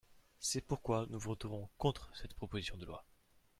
C’est 0.39 0.65
pourquoi 0.65 1.05
nous 1.11 1.19
voterons 1.19 1.69
contre 1.77 2.09
cette 2.15 2.33
proposition 2.33 2.75
de 2.75 2.87
loi. 2.87 3.05